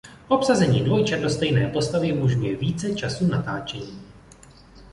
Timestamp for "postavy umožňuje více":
1.67-2.95